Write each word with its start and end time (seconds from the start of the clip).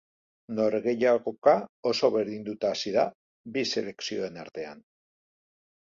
Norgehiagoka 0.59 1.53
oso 1.91 2.11
berdinduta 2.17 2.73
hasi 2.73 2.97
da 2.99 3.07
bi 3.55 3.69
selekzioen 3.77 4.45
artean. 4.49 4.87